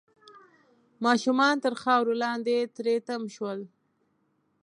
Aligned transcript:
ماشومان 1.05 1.55
تر 1.63 1.73
خاورو 1.81 2.13
لاندې 2.23 2.55
تري 2.75 2.95
تم 3.07 3.21
شول 3.35 3.59